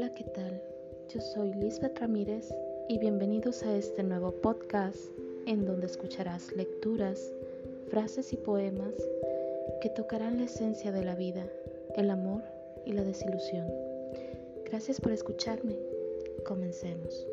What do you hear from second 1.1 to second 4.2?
Yo soy Lisbeth Ramírez y bienvenidos a este